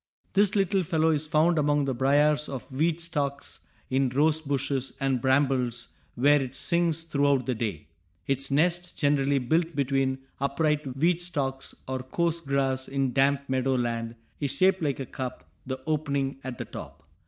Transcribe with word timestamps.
This 0.33 0.55
little 0.55 0.81
fellow 0.81 1.09
is 1.11 1.27
found 1.27 1.59
among 1.59 1.85
the 1.85 1.93
briars 1.93 2.49
or 2.49 2.59
weed 2.71 2.99
stalks, 2.99 3.67
in 3.91 4.09
rose 4.09 4.41
bushes 4.41 4.93
and 4.99 5.21
brambles, 5.21 5.89
where 6.15 6.41
it 6.41 6.55
sings 6.55 7.03
throughout 7.03 7.45
the 7.45 7.53
day. 7.53 7.87
Its 8.25 8.49
nest, 8.49 8.97
generally 8.97 9.37
built 9.37 9.75
between 9.75 10.17
upright 10.39 10.97
weed 10.97 11.21
stalks 11.21 11.75
or 11.87 11.99
coarse 11.99 12.41
grass 12.41 12.87
in 12.87 13.13
damp 13.13 13.47
meadow 13.47 13.75
land, 13.77 14.15
is 14.39 14.51
shaped 14.51 14.81
like 14.81 14.99
a 14.99 15.05
cup, 15.05 15.47
the 15.67 15.79
opening 15.85 16.39
at 16.43 16.57
the 16.57 16.65
top. 16.65 17.07